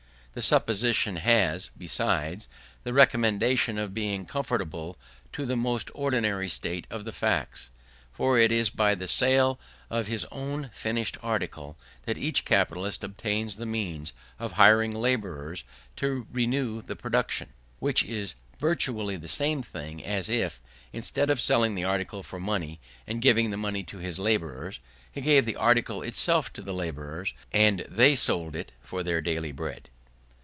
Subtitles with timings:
[0.33, 2.47] The supposition has, besides,
[2.85, 4.97] the recommendation of being conformable
[5.33, 7.69] to the most ordinary state of the facts;
[8.13, 9.59] for it is by the sale
[9.89, 15.65] of his own finished article that each capitalist obtains the means of hiring labourers
[15.97, 17.49] to renew the production;
[17.79, 20.61] which is virtually the same thing as if,
[20.93, 24.79] instead of selling the article for money and giving the money to his labourers,
[25.11, 29.51] he gave the article itself to the labourers, and they sold it for their daily
[29.51, 29.89] bread.